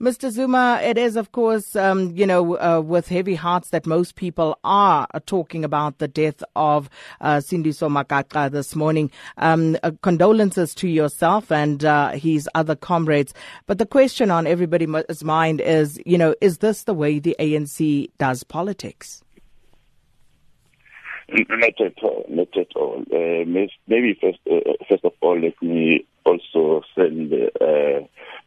Mr. 0.00 0.30
Zuma, 0.30 0.80
it 0.82 0.96
is, 0.96 1.14
of 1.14 1.30
course, 1.32 1.76
um, 1.76 2.16
you 2.16 2.24
know, 2.26 2.56
uh, 2.56 2.80
with 2.80 3.06
heavy 3.08 3.34
hearts 3.34 3.68
that 3.68 3.86
most 3.86 4.14
people 4.14 4.58
are 4.64 5.06
talking 5.26 5.62
about 5.62 5.98
the 5.98 6.08
death 6.08 6.42
of 6.56 6.88
uh, 7.20 7.36
Sindiso 7.36 8.50
this 8.50 8.74
morning. 8.74 9.10
Um, 9.36 9.76
uh, 9.82 9.90
condolences 10.00 10.74
to 10.76 10.88
yourself 10.88 11.52
and 11.52 11.84
uh, 11.84 12.12
his 12.12 12.48
other 12.54 12.74
comrades. 12.74 13.34
But 13.66 13.76
the 13.76 13.84
question 13.84 14.30
on 14.30 14.46
everybody's 14.46 15.22
mind 15.22 15.60
is, 15.60 16.00
you 16.06 16.16
know, 16.16 16.34
is 16.40 16.58
this 16.58 16.84
the 16.84 16.94
way 16.94 17.18
the 17.18 17.36
ANC 17.38 18.10
does 18.16 18.42
politics? 18.42 19.22
Not 21.32 21.80
at 21.80 22.02
all. 22.02 22.24
Not 22.28 22.56
at 22.56 22.74
all. 22.76 23.04
Uh, 23.12 23.44
maybe 23.86 24.18
first, 24.20 24.38
uh, 24.50 24.72
first 24.88 25.04
of 25.04 25.12
all, 25.20 25.38
let 25.38 25.60
me 25.62 26.06
also 26.24 26.82
send 26.94 27.32
uh, 27.32 28.00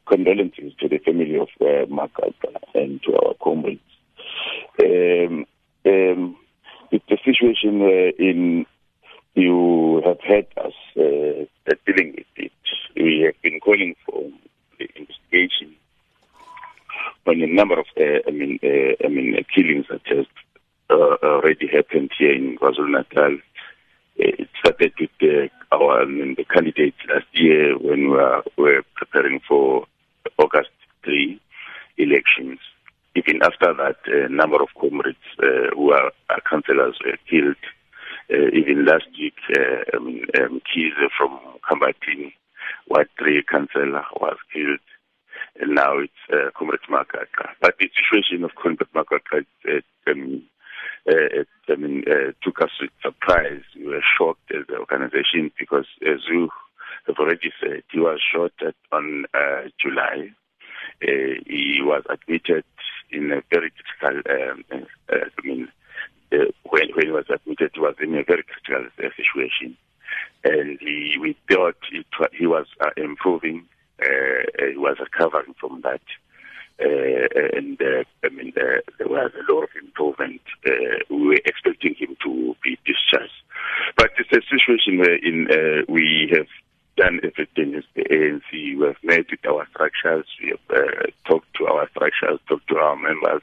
condolences 0.05 0.73
to 0.79 0.89
the 0.89 0.97
family 1.00 1.38
of 1.38 1.47
uh, 1.61 1.86
Magaqa 1.86 2.55
and 2.75 3.01
to 3.04 3.15
our 3.15 3.33
comrades. 3.41 3.82
Um, 4.82 5.46
um, 5.86 6.38
it's 6.91 7.10
a 7.10 7.18
situation 7.24 7.79
wherein 7.79 8.65
you 9.36 10.02
have 10.05 10.19
had 10.21 10.47
us 10.57 10.74
uh, 10.97 11.74
dealing 11.86 12.15
with 12.18 12.27
it. 12.36 12.52
We 12.96 13.21
have 13.25 13.41
been 13.41 13.60
calling 13.60 13.96
for 14.05 14.29
the 14.77 14.89
investigation 14.96 15.75
on 17.25 17.41
a 17.41 17.47
number 17.47 17.79
of, 17.79 17.86
uh, 17.97 18.19
I 18.27 18.32
mean, 18.32 18.60
uh, 18.63 19.05
I 19.05 19.07
mean, 19.07 19.36
uh, 19.36 19.43
killings 19.54 19.86
that 19.89 20.02
has 20.07 20.25
uh, 20.89 21.39
already 21.54 21.75
happened 21.75 22.10
here 22.18 22.34
in 22.34 22.57
KwaZulu 22.57 22.92
Natal. 22.92 23.38
It 24.16 24.50
started 24.60 24.94
with 25.00 25.10
the, 25.20 25.50
our 25.71 26.02
I 26.02 26.06
mean, 26.06 26.36
the 26.36 26.46
candidates 26.46 26.98
last 27.07 27.28
year 27.34 27.78
when 27.78 28.02
we 28.02 28.07
were, 28.10 28.44
were 28.57 28.82
preparing 28.96 29.39
for 29.48 29.86
August 30.38 30.70
3 31.04 31.39
elections. 31.97 32.59
Even 33.16 33.42
after 33.44 33.73
that, 33.73 33.97
a 34.08 34.30
number 34.30 34.61
of 34.61 34.70
comrades 34.80 35.17
uh, 35.39 35.75
who 35.75 35.92
are, 35.92 36.11
are 36.30 36.42
councillors 36.50 36.97
were 37.05 37.17
killed. 37.30 37.58
Uh, 38.31 38.49
even 38.53 38.86
last 38.86 39.05
week, 39.20 39.38
uh, 39.55 39.97
um, 39.97 40.22
um, 40.42 40.61
from 41.17 41.39
Kambatini, 41.70 42.33
Ward 42.89 43.09
3 43.20 43.44
councillor, 43.49 44.03
was 44.20 44.38
killed. 44.52 44.80
And 45.59 45.75
now 45.75 45.99
it's 45.99 46.14
uh, 46.31 46.49
Comrade 46.58 46.80
Magaqa. 46.89 47.49
But 47.61 47.75
the 47.80 47.89
situation 47.94 48.44
of 48.44 48.52
Comrade 48.55 48.89
Magaqa, 48.95 49.45
uh, 49.70 50.11
um, 50.11 50.44
it, 51.05 51.47
I 51.69 51.75
mean, 51.75 52.03
uh, 52.07 52.31
took 52.41 52.61
us 52.61 52.71
with 52.79 52.91
surprise. 53.01 53.61
We 53.75 53.87
were 53.87 54.03
shocked 54.17 54.51
as 54.51 54.65
an 54.69 54.75
organization 54.75 55.51
because, 55.57 55.85
as 56.01 56.19
you 56.29 56.49
have 57.07 57.17
already 57.17 57.51
said, 57.61 57.83
he 57.91 57.99
was 57.99 58.19
shot 58.21 58.51
at, 58.65 58.75
on 58.91 59.25
uh, 59.33 59.63
July. 59.81 60.29
Uh, 61.01 61.41
he 61.45 61.79
was 61.81 62.03
admitted 62.09 62.63
in 63.11 63.31
a 63.31 63.41
very 63.51 63.71
critical, 63.99 64.21
um, 64.31 64.63
uh, 64.71 65.15
I 65.15 65.45
mean, 65.45 65.67
uh, 66.31 66.51
when, 66.69 66.89
when 66.95 67.05
he 67.07 67.11
was 67.11 67.25
admitted, 67.29 67.71
he 67.73 67.79
was 67.79 67.95
in 68.01 68.15
a 68.15 68.23
very 68.23 68.43
critical 68.43 68.87
uh, 68.99 69.09
situation. 69.15 69.77
And 70.43 70.77
he, 70.79 71.17
we 71.19 71.35
thought 71.49 71.75
he 72.31 72.47
was 72.47 72.67
uh, 72.79 72.89
improving, 72.97 73.65
uh, 74.01 74.67
he 74.71 74.77
was 74.77 74.97
recovering 74.99 75.55
from 75.59 75.81
that. 75.81 76.01
Uh, 76.79 77.57
and 77.57 77.79
uh, 77.81 78.03
I 78.23 78.29
mean, 78.29 78.53
uh, 78.57 78.81
there 78.97 79.07
was 79.07 79.31
a 79.33 79.53
lot 79.53 79.63
of 79.63 79.69
improvement. 79.81 80.41
Uh, 80.66 80.71
we 81.09 81.27
were 81.27 81.39
expecting 81.45 81.95
him 81.95 82.17
to 82.23 82.55
be 82.63 82.77
discharged. 82.85 83.33
But 83.95 84.11
it's 84.17 84.31
a 84.31 84.41
situation 84.49 84.97
wherein 84.97 85.85
we 85.88 86.31
have 86.35 86.47
done 86.97 87.19
everything 87.23 87.75
as 87.75 87.83
the 87.95 88.03
ANC. 88.03 88.52
We 88.52 88.85
have 88.85 88.97
met 89.03 89.25
with 89.30 89.45
our 89.47 89.67
structures. 89.69 90.25
We 90.41 90.49
have 90.49 90.77
uh, 90.77 91.05
talked 91.27 91.53
to 91.57 91.67
our 91.67 91.89
structures, 91.89 92.39
talked 92.47 92.67
to 92.69 92.77
our 92.77 92.95
members. 92.95 93.41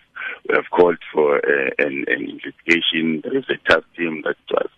We 0.48 0.54
have 0.54 0.70
called 0.70 0.98
for 1.12 1.36
uh, 1.36 1.70
an, 1.78 2.04
an 2.08 2.28
investigation. 2.28 3.22
There 3.22 3.36
is 3.36 3.44
a 3.48 3.58
task 3.68 3.86
team 3.96 4.22
that 4.24 4.36
was 4.50 4.70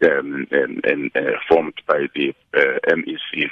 um, 0.00 0.46
and, 0.50 0.84
and 0.84 1.10
uh, 1.16 1.38
formed 1.48 1.74
by 1.86 2.06
the 2.14 2.32
MEC 2.54 3.50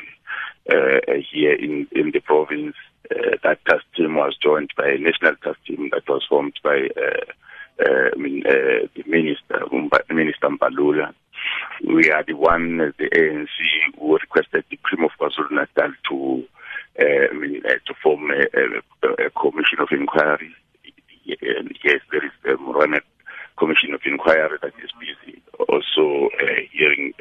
here 1.31 1.54
in, 1.54 1.87
in 1.93 2.10
the 2.12 2.21
province. 2.21 2.77
Uh, 3.09 3.37
that 3.44 3.65
task 3.66 3.84
team 3.97 4.16
was 4.16 4.37
joined 4.43 4.71
by 4.77 4.88
a 4.88 4.99
national 4.99 5.37
task 5.37 5.59
team 5.65 5.88
that 5.93 6.03
was 6.09 6.27
formed 6.28 6.59
by 6.65 6.88
uh, 6.97 7.32
uh, 7.78 8.09
I 8.15 8.19
mean, 8.19 8.43
uh, 8.47 8.88
the 8.94 9.05
minister, 9.06 9.60
Minister 10.09 10.49
Mbalula. 10.49 11.12
We 11.87 12.10
are 12.10 12.25
the 12.25 12.32
one, 12.32 12.81
uh, 12.81 12.93
the 12.99 13.10
ANC, 13.10 13.99
who 13.99 14.16
requested 14.16 14.65
the 14.71 14.78
Cream 14.78 15.05
of 15.05 15.10
KwaZulu 15.21 15.50
Natal 15.50 15.93
to, 16.09 16.44
uh, 16.99 17.26
I 17.31 17.34
mean, 17.34 17.62
uh, 17.66 17.75
to 17.87 17.94
form 18.03 18.31
a, 18.31 18.47
a, 18.59 19.26
a, 19.26 19.31
commission 19.31 19.81
of 19.81 19.88
inquiry. 19.91 20.55
Yes, 21.25 22.00
there 22.10 22.25
is 22.25 22.32
a 22.47 22.56
Moerane 22.56 23.00
commission 23.59 23.93
of 23.93 24.00
inquiry 24.06 24.59
that 24.62 24.72
is 24.82 24.91
busy 24.99 25.43
also 25.69 26.28
uh, 26.41 26.47
hearing 26.72 27.12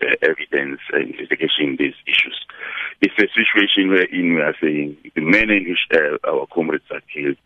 uh, 0.00 0.04
uh, 0.04 0.14
evidence 0.22 0.80
and 0.92 1.10
investigating 1.10 1.76
these 1.78 1.94
issues. 2.06 2.46
It's 3.00 3.14
a 3.18 3.28
situation 3.34 3.90
wherein 3.90 4.34
we 4.34 4.40
are 4.40 4.54
saying 4.60 4.96
the 5.14 5.20
manner 5.20 5.54
in 5.54 5.64
which 5.68 5.86
uh, 5.92 6.28
our 6.28 6.46
comrades 6.46 6.84
are 6.90 7.02
killed, 7.12 7.36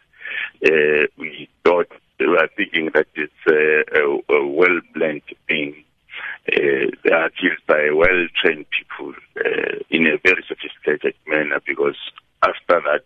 uh, 0.65 1.07
we 1.17 1.49
thought, 1.65 1.89
we 2.19 2.27
are 2.27 2.49
thinking 2.57 2.91
that 2.95 3.07
it's 3.15 3.33
a, 3.49 3.85
a, 3.99 4.37
a 4.37 4.47
well-planned 4.47 5.23
thing. 5.47 5.85
Uh, 6.53 6.91
they 7.05 7.13
are 7.13 7.31
killed 7.31 7.63
by 7.67 7.91
well-trained 7.95 8.67
people 8.77 9.15
uh, 9.39 9.79
in 9.91 10.07
a 10.07 10.19
very 10.25 10.45
sophisticated 10.49 11.15
manner 11.27 11.61
because 11.67 11.97
after 12.43 12.81
that, 12.81 13.05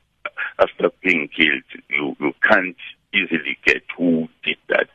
after 0.59 0.91
being 1.03 1.29
killed, 1.29 1.63
you, 1.89 2.17
you 2.21 2.33
can't 2.49 2.77
easily 3.13 3.59
get 3.65 3.83
who 3.97 4.29
did 4.45 4.57
that. 4.69 4.89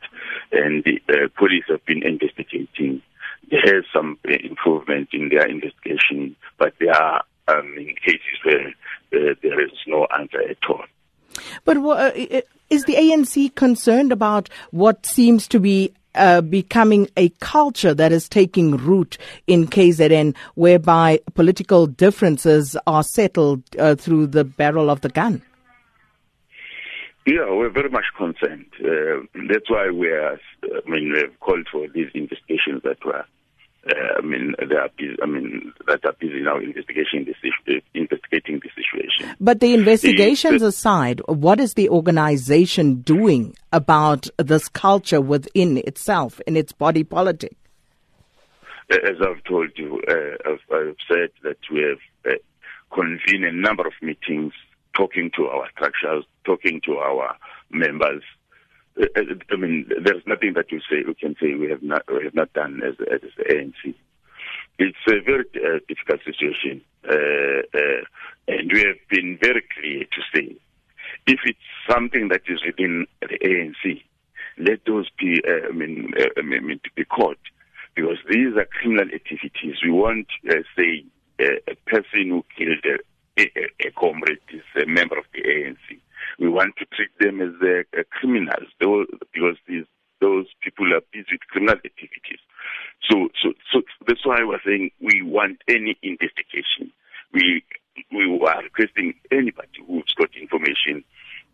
And 0.52 0.84
the 0.84 1.00
uh, 1.08 1.28
police 1.36 1.64
have 1.68 1.84
been 1.86 2.02
investigating. 2.04 3.02
Is 3.50 3.84
some 3.92 4.18
improvement 4.24 5.08
in 5.12 5.30
their 5.30 5.46
investigation, 5.46 6.36
but 6.58 6.74
there 6.78 6.94
are 6.94 7.22
um, 7.48 7.74
in 7.78 7.94
cases 8.04 8.38
where 8.44 8.68
uh, 8.68 9.34
there 9.42 9.64
is 9.64 9.72
no 9.86 10.06
answer 10.18 10.42
at 10.42 10.58
all. 10.68 10.84
But 11.64 11.78
uh, 11.78 12.12
is 12.70 12.84
the 12.84 12.94
ANC 12.94 13.54
concerned 13.54 14.12
about 14.12 14.50
what 14.70 15.06
seems 15.06 15.48
to 15.48 15.60
be 15.60 15.94
uh, 16.14 16.40
becoming 16.40 17.08
a 17.16 17.28
culture 17.40 17.94
that 17.94 18.12
is 18.12 18.28
taking 18.28 18.76
root 18.76 19.18
in 19.46 19.66
KZN, 19.66 20.34
whereby 20.54 21.20
political 21.34 21.86
differences 21.86 22.76
are 22.86 23.02
settled 23.02 23.62
uh, 23.78 23.94
through 23.94 24.26
the 24.28 24.44
barrel 24.44 24.90
of 24.90 25.00
the 25.00 25.08
gun? 25.08 25.42
Yeah, 27.26 27.50
we're 27.50 27.70
very 27.70 27.90
much 27.90 28.06
concerned. 28.16 28.66
Uh, 28.82 29.20
that's 29.48 29.68
why 29.68 29.90
we 29.90 30.08
are. 30.08 30.40
I 30.64 30.90
mean, 30.90 31.12
we've 31.12 31.38
called 31.40 31.66
for 31.70 31.86
these 31.88 32.08
investigations 32.14 32.82
that 32.84 33.04
were 33.04 33.24
I 33.88 34.20
mean, 34.20 34.54
they 34.58 34.74
are 34.74 34.90
busy, 34.96 35.16
I 35.22 35.26
mean, 35.26 35.72
that 35.86 36.04
are 36.04 36.12
busy 36.18 36.40
now 36.40 36.58
investigating 36.58 37.24
this, 37.24 37.36
investigating 37.94 38.60
the 38.62 38.68
situation. 38.74 39.34
But 39.40 39.60
the 39.60 39.72
investigations 39.72 40.60
the, 40.60 40.68
aside, 40.68 41.20
what 41.26 41.60
is 41.60 41.74
the 41.74 41.88
organization 41.88 43.00
doing 43.00 43.54
about 43.72 44.28
this 44.36 44.68
culture 44.68 45.20
within 45.20 45.78
itself, 45.78 46.40
in 46.46 46.56
its 46.56 46.72
body 46.72 47.04
politic? 47.04 47.56
As 48.90 49.16
I've 49.20 49.42
told 49.44 49.70
you, 49.76 50.02
uh, 50.08 50.50
I've, 50.50 50.74
I've, 50.74 50.96
said 51.06 51.30
that 51.42 51.58
we 51.70 51.80
have 51.82 52.32
uh, 52.32 52.36
convened 52.94 53.44
a 53.44 53.52
number 53.52 53.86
of 53.86 53.92
meetings, 54.02 54.52
talking 54.96 55.30
to 55.36 55.46
our 55.46 55.68
structures, 55.70 56.24
talking 56.44 56.80
to 56.86 56.96
our 56.96 57.36
members, 57.70 58.22
I 58.98 59.56
mean, 59.56 59.88
there's 60.02 60.26
nothing 60.26 60.54
that 60.54 60.72
you 60.72 60.80
say 60.90 61.04
we 61.06 61.14
can 61.14 61.36
say 61.40 61.54
we 61.54 61.70
have 61.70 61.82
not 61.82 62.02
we 62.08 62.24
have 62.24 62.34
not 62.34 62.52
done 62.52 62.82
as 62.82 62.94
as 63.12 63.20
the 63.36 63.44
ANC. 63.44 63.94
It's 64.78 64.96
a 65.08 65.20
very 65.20 65.44
uh, 65.56 65.78
difficult 65.88 66.20
situation, 66.24 66.80
uh, 67.08 67.62
uh, 67.74 68.02
and 68.48 68.70
we 68.72 68.80
have 68.80 68.98
been 69.08 69.38
very 69.40 69.62
clear 69.78 70.04
to 70.04 70.20
say 70.34 70.56
if 71.26 71.40
it's 71.44 71.58
something 71.88 72.28
that 72.28 72.42
is 72.48 72.60
within 72.64 73.06
the 73.20 73.38
ANC, 73.38 74.02
let 74.58 74.84
those 74.86 75.08
be 75.18 75.40
uh, 75.46 75.68
I 75.68 75.72
mean, 75.72 76.12
uh, 76.18 76.26
I 76.36 76.42
mean 76.42 76.80
to 76.82 76.90
be 76.96 77.04
caught 77.04 77.38
because 77.94 78.18
these 78.28 78.56
are 78.56 78.66
criminal 78.66 79.08
activities. 79.14 79.76
We 79.84 79.90
want 79.90 80.26
uh, 80.48 80.62
say 80.76 81.04
a 81.40 81.76
person 81.86 82.30
who 82.30 82.44
killed 82.56 82.84
a, 82.84 83.42
a, 83.42 83.88
a 83.88 83.90
comrade 83.92 84.38
is 84.52 84.62
a 84.82 84.86
member 84.86 85.16
of 85.16 85.24
the 85.32 85.42
ANC 85.42 85.87
we 86.38 86.48
want 86.48 86.76
to 86.78 86.86
treat 86.94 87.10
them 87.20 87.40
as 87.40 87.54
uh, 87.62 87.98
uh, 87.98 88.02
criminals 88.10 88.68
because 88.78 89.56
these, 89.66 89.84
those 90.20 90.46
people 90.62 90.92
are 90.94 91.02
busy 91.12 91.26
with 91.32 91.40
criminal 91.50 91.74
activities. 91.74 92.40
So, 93.10 93.28
so, 93.42 93.52
so 93.72 93.82
that's 94.06 94.24
why 94.24 94.42
we're 94.44 94.60
saying 94.64 94.90
we 95.00 95.22
want 95.22 95.62
any 95.68 95.96
investigation. 96.02 96.92
We 97.32 97.62
we 98.12 98.40
are 98.46 98.62
requesting 98.62 99.14
anybody 99.32 99.82
who's 99.86 100.14
got 100.16 100.30
information 100.40 101.02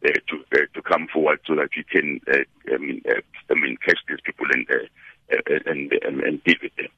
uh, 0.05 0.13
to 0.29 0.45
uh, 0.53 0.67
to 0.75 0.83
come 0.83 1.07
forward 1.13 1.41
so 1.47 1.55
that 1.55 1.71
we 1.77 1.85
can 1.85 2.21
uh, 2.29 2.45
I 2.73 2.79
mean 2.79 3.03
uh, 3.09 3.21
I 3.51 3.55
mean 3.55 3.77
catch 3.85 3.99
these 4.09 4.21
people 4.25 4.47
and, 4.53 4.67
uh, 4.71 5.37
and, 5.67 5.93
and 6.03 6.21
and 6.21 6.45
deal 6.45 6.57
with 6.63 6.75
them. 6.77 6.89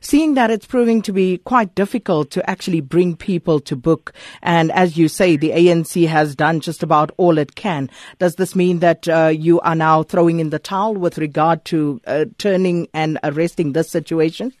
Seeing 0.00 0.34
that 0.34 0.50
it's 0.50 0.66
proving 0.66 1.02
to 1.02 1.12
be 1.12 1.38
quite 1.38 1.74
difficult 1.74 2.30
to 2.32 2.48
actually 2.48 2.80
bring 2.80 3.16
people 3.16 3.60
to 3.60 3.76
book, 3.76 4.12
and 4.42 4.72
as 4.72 4.96
you 4.96 5.08
say, 5.08 5.36
the 5.36 5.50
ANC 5.50 6.06
has 6.06 6.34
done 6.34 6.60
just 6.60 6.82
about 6.82 7.10
all 7.16 7.38
it 7.38 7.54
can, 7.54 7.90
does 8.18 8.36
this 8.36 8.54
mean 8.54 8.80
that 8.80 9.08
uh, 9.08 9.28
you 9.28 9.60
are 9.60 9.74
now 9.74 10.02
throwing 10.02 10.40
in 10.40 10.50
the 10.50 10.58
towel 10.58 10.94
with 10.94 11.18
regard 11.18 11.64
to 11.66 12.00
uh, 12.06 12.24
turning 12.38 12.88
and 12.94 13.18
arresting 13.22 13.72
this 13.72 13.90
situation? 13.90 14.52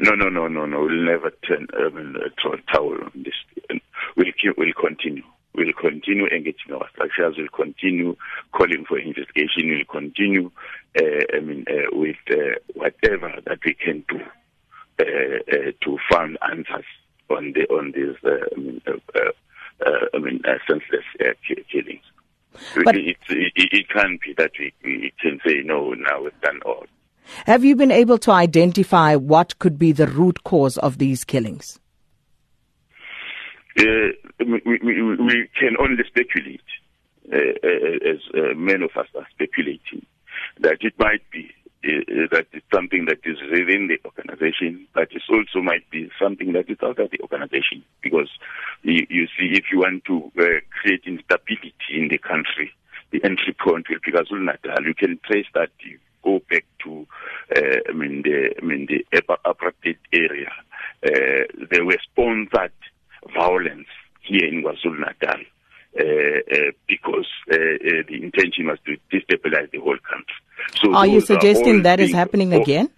No, 0.00 0.14
no, 0.14 0.28
no, 0.28 0.46
no, 0.46 0.64
no. 0.64 0.80
We'll 0.80 1.04
never 1.04 1.30
turn 1.46 1.66
um, 1.76 2.16
throw 2.40 2.52
a 2.52 2.72
towel 2.72 2.94
on 3.02 3.12
this. 3.14 3.34
We'll, 4.16 4.26
we'll 4.56 4.72
continue. 4.74 5.22
We'll 5.54 5.72
continue 5.72 6.26
engaging 6.26 6.72
our 6.72 6.88
structures. 6.92 7.34
We'll 7.36 7.48
continue 7.48 8.14
calling 8.52 8.84
for 8.86 8.98
investigation. 8.98 9.70
We'll 9.70 9.84
continue, 10.00 10.46
uh, 10.46 10.50
I 10.96 11.40
mean, 11.40 11.64
uh, 11.68 11.96
with 11.96 12.16
uh, 12.30 12.58
whatever 12.74 13.32
that 13.46 13.58
we 13.64 13.74
can 13.74 14.04
do 14.08 14.20
uh, 15.00 15.04
uh, 15.04 15.72
to 15.82 15.98
find 16.10 16.38
answers 16.50 16.84
on 17.30 17.52
the 17.52 17.66
on 17.70 17.92
these, 17.92 18.16
uh, 18.24 18.44
I 18.56 18.58
mean, 18.58 18.80
I 20.14 20.18
mean, 20.18 20.42
senseless 20.66 21.04
killings. 21.70 22.02
But 22.84 22.96
it, 22.96 23.16
it, 23.28 23.52
it, 23.54 23.88
can't 23.90 24.20
be 24.20 24.34
that 24.38 24.52
we, 24.58 24.72
we 24.82 25.12
can 25.20 25.38
say 25.46 25.62
no. 25.64 25.92
Now 25.92 26.22
we've 26.22 26.40
done 26.40 26.60
all. 26.64 26.86
Have 27.46 27.64
you 27.64 27.76
been 27.76 27.90
able 27.90 28.18
to 28.18 28.32
identify 28.32 29.14
what 29.14 29.58
could 29.58 29.78
be 29.78 29.92
the 29.92 30.06
root 30.06 30.44
cause 30.44 30.78
of 30.78 30.98
these 30.98 31.24
killings? 31.24 31.78
Uh, 33.78 33.84
we, 34.40 34.60
we, 34.64 35.02
we, 35.02 35.48
can 35.58 35.76
only 35.78 36.02
speculate, 36.08 36.60
uh, 37.32 37.36
uh, 37.36 38.10
as 38.10 38.18
uh, 38.34 38.54
many 38.56 38.84
of 38.84 38.90
us 38.96 39.06
are 39.14 39.26
speculating, 39.30 40.04
that 40.60 40.78
it 40.80 40.94
might 40.98 41.22
be 41.30 41.50
uh, 41.84 42.26
that 42.32 42.46
it's 42.52 42.66
something 42.74 43.04
that 43.04 43.18
is 43.24 43.38
within 43.52 43.86
the 43.86 43.98
organization, 44.04 44.86
but 44.94 45.08
it 45.12 45.22
also 45.30 45.62
might 45.62 45.88
be 45.90 46.10
something 46.20 46.52
that 46.52 46.68
is 46.68 46.78
out 46.82 46.98
of 46.98 47.10
the 47.10 47.20
organization. 47.20 47.84
Because 48.02 48.28
you, 48.82 49.06
you 49.08 49.26
see, 49.38 49.56
if 49.56 49.66
you 49.70 49.78
want 49.78 50.04
to 50.06 50.32
uh, 50.38 50.58
create 50.82 51.02
instability 51.06 51.72
in 51.90 52.08
the 52.08 52.18
country, 52.18 52.72
the 53.12 53.22
entry 53.22 53.54
point 53.64 53.86
will 53.88 54.00
be 54.04 54.10
KwaZulu 54.10 54.44
Natal. 54.44 54.84
You 54.84 54.94
can 54.94 55.20
trace 55.24 55.46
that. 55.54 55.70
You 55.78 55.98
go 56.24 56.40
back 56.50 56.64
to, 56.82 57.06
I 57.56 57.92
mean, 57.92 58.22
the 58.22 58.54
I 58.60 58.64
mean 58.64 58.86
the 58.86 59.04
apartheid 59.44 59.98
area. 60.12 60.50
there 61.00 61.84
were 61.84 61.98
sponsored 62.10 62.72
violence 63.32 63.86
here 64.22 64.46
in 64.46 64.64
KwaZulu 64.64 64.98
Natal 64.98 65.30
uh, 65.30 65.36
uh, 65.36 65.57
because 66.86 67.26
uh, 67.50 67.54
uh, 67.54 68.02
the 68.08 68.20
intention 68.22 68.66
was 68.66 68.78
to 68.86 68.96
destabilize 69.12 69.70
the 69.70 69.78
whole 69.78 69.98
country. 70.08 70.34
So 70.82 70.94
are 70.94 71.06
you 71.06 71.20
suggesting 71.20 71.80
are 71.80 71.82
that 71.82 72.00
is 72.00 72.12
happening 72.12 72.54
oh, 72.54 72.60
again? 72.60 72.90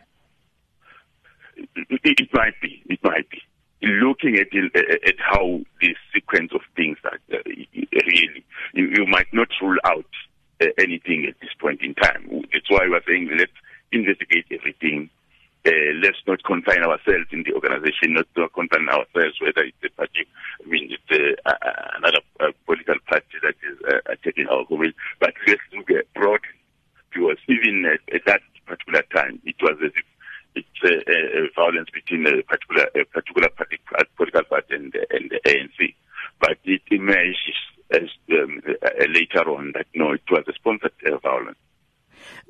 It, 1.56 2.00
it, 2.05 2.29
might 2.32 2.55
be. 2.62 2.82
It 2.87 3.00
might 3.02 3.29
be. 3.31 3.43
Looking 3.82 4.37
at 4.37 4.49
at 4.55 5.14
how 5.19 5.61
this 5.81 5.97
sequence 6.14 6.52
of 6.55 6.61
things 6.76 6.99
uh, 7.05 7.11
really, 7.47 8.44
you, 8.75 8.88
you, 8.88 9.06
might 9.06 9.32
not 9.32 9.49
rule 9.62 9.79
out 9.85 10.05
uh, 10.61 10.67
anything 10.79 11.26
at 11.29 11.35
this 11.41 11.50
point 11.58 11.81
in 11.82 11.94
time. 11.94 12.29
That's 12.53 12.69
why 12.69 12.87
we're 12.88 13.00
saying 13.06 13.31
let's 13.38 13.53
investigate 13.93 14.46
everything 14.50 15.08
uh, 15.66 15.92
let's 16.02 16.18
not 16.26 16.42
confine 16.44 16.82
ourselves 16.82 17.28
in 17.32 17.42
the 17.44 17.52
organization, 17.52 18.14
not 18.14 18.26
to 18.34 18.48
confine 18.48 18.88
ourselves 18.88 19.40
whether 19.40 19.62
it's 19.62 19.76
a 19.84 19.90
party, 19.90 20.26
I 20.64 20.68
mean, 20.68 20.90
it's 20.90 21.36
uh, 21.44 21.52
another 21.96 22.20
uh, 22.40 22.52
political 22.64 22.96
party 23.06 23.36
that 23.42 23.56
is 23.62 23.78
uh, 23.88 24.14
taking 24.24 24.46
our 24.48 24.64
government, 24.64 24.94
but 25.18 25.34
let's 25.46 25.60
look 25.76 25.90
at 25.90 26.12
broad 26.14 26.40
because 27.12 27.38
even 27.48 27.84
at, 27.84 28.14
at, 28.14 28.24
that 28.26 28.40
particular 28.66 29.02
time, 29.14 29.40
it 29.44 29.56
was 29.60 29.76
as 29.84 29.92
if 29.94 30.04
it's 30.54 30.82
a, 30.84 31.60
violence 31.60 31.90
between 31.92 32.26
a 32.26 32.42
particular, 32.42 32.88
a 32.94 33.04
particular 33.04 33.48
party, 33.50 33.78
political 34.16 34.44
party 34.44 34.74
and, 34.74 34.94
and 35.10 35.30
the 35.30 35.40
ANC. 35.46 35.94
But 36.40 36.58
it 36.64 36.82
emerges 36.90 37.58
as 37.90 38.08
um, 38.32 38.62
later 39.08 39.50
on 39.50 39.72
that 39.74 39.86
no, 39.94 40.12
it 40.12 40.22
was 40.30 40.44
a 40.48 40.52
sponsored 40.54 40.92
violence. 41.22 41.58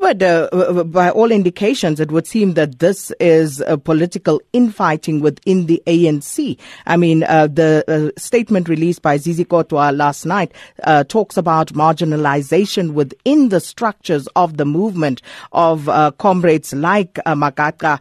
But 0.00 0.23
uh, 0.23 0.49
uh, 0.50 0.85
by 0.85 1.11
all 1.11 1.31
indications, 1.31 2.00
it 2.00 2.11
would 2.11 2.26
seem 2.26 2.55
that 2.55 2.79
this 2.79 3.12
is 3.20 3.62
a 3.67 3.76
political 3.76 4.41
infighting 4.55 5.20
within 5.20 5.67
the 5.67 5.82
ANC. 5.87 6.58
I 6.87 6.97
mean, 6.97 7.23
uh, 7.25 7.49
the 7.49 7.85
uh, 7.87 8.19
statement 8.19 8.70
released 8.70 9.02
by 9.02 9.19
Zizi 9.19 9.44
Kodwa 9.44 9.94
last 9.94 10.25
night 10.25 10.52
uh, 10.85 11.05
talks 11.05 11.37
about 11.37 11.75
marginalization 11.75 12.94
within 12.94 13.50
the 13.50 13.61
structures 13.61 14.26
of 14.37 14.56
the 14.56 14.64
movement 14.64 15.20
of 15.52 15.87
uh, 15.91 16.12
comrades 16.12 16.73
like 16.73 17.19
uh, 17.26 17.35
Magaqa, 17.35 18.00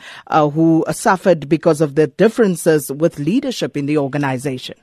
who 0.53 0.85
suffered 0.91 1.49
because 1.49 1.81
of 1.81 1.95
the 1.95 2.07
differences 2.07 2.89
with 2.93 3.19
leadership 3.19 3.75
in 3.75 3.87
the 3.87 3.97
organization. 3.97 4.75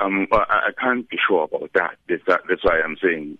Um, 0.00 0.26
I 0.32 0.70
can't 0.80 1.08
be 1.08 1.18
sure 1.28 1.44
about 1.44 1.70
that. 1.74 1.96
That's 2.08 2.64
why 2.64 2.80
I'm 2.82 2.96
saying 3.02 3.36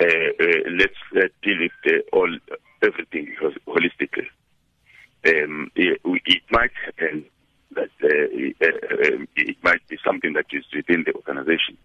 uh, 0.00 0.70
let's 0.78 1.30
deal 1.42 1.58
with 1.58 2.02
all 2.12 2.38
everything 2.82 3.34
holistically. 3.66 4.28
Um, 5.24 5.70
it, 5.76 6.00
it, 6.04 6.42
might 6.50 6.72
happen 6.84 7.24
that 7.72 7.90
um, 8.02 9.28
it 9.36 9.56
might 9.62 9.86
be 9.88 9.96
something 10.04 10.32
that 10.32 10.46
is 10.52 10.64
within 10.74 11.04
the 11.06 11.14
organization, 11.14 11.76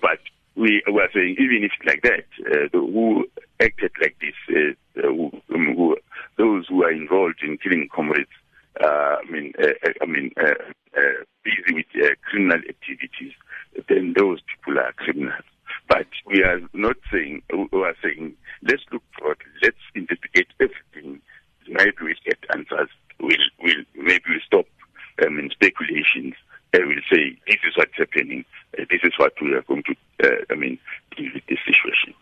But 0.00 0.18
we 0.54 0.82
were 0.86 1.08
saying, 1.14 1.36
even 1.38 1.64
if 1.64 1.72
it's 1.78 1.86
like 1.86 2.02
that, 2.02 2.26
uh, 2.46 2.68
who 2.72 3.26
acted 3.60 3.92
like 4.00 4.16
this, 4.20 4.34
uh, 4.50 5.00
uh, 5.00 5.08
who, 5.08 5.30
um, 5.54 5.74
who, 5.76 5.96
those 6.36 6.66
who 6.68 6.82
are 6.84 6.92
involved 6.92 7.40
in 7.42 7.58
killing 7.58 7.88
comrades, 7.94 8.30
uh, 8.82 9.16
I 9.20 9.30
mean, 9.30 9.52
uh, 9.58 9.66
uh, 9.86 9.92
I 10.00 10.06
mean, 10.06 10.32
busy 11.44 11.74
with 11.74 11.86
criminal 12.22 12.58
activities, 12.68 13.32
then 13.88 14.14
those 14.16 14.40
people 14.42 14.78
are 14.78 14.92
criminals. 14.96 15.44
But 15.88 16.06
we 16.26 16.42
are 16.42 16.60
not 16.72 16.96
saying, 17.10 17.42
we 17.50 17.82
are 17.82 17.96
saying, 18.02 18.34
let's 18.62 18.82
look 18.92 19.02
for 19.18 19.32
it, 19.32 19.38
let's 19.62 19.76
investigate 19.94 20.48
everything. 20.60 21.20
Maybe 21.68 21.96
we 22.02 22.16
get 22.24 22.38
answers. 22.54 22.88
We'll, 23.20 23.36
we'll, 23.62 23.84
maybe 23.94 24.24
we 24.28 24.40
stop, 24.46 24.66
I 25.20 25.26
speculations. 25.50 26.34
I 26.74 26.78
will 26.78 27.02
say, 27.10 27.36
this 27.46 27.58
is 27.64 27.76
what's 27.76 27.96
happening, 27.96 28.44
this 28.76 29.00
is 29.02 29.12
what 29.18 29.34
we 29.42 29.52
are 29.52 29.62
going 29.62 29.82
to, 29.84 29.94
uh, 30.24 30.36
I 30.50 30.54
mean, 30.54 30.78
deal 31.16 31.30
with 31.34 31.44
this 31.46 31.58
situation. 31.66 32.14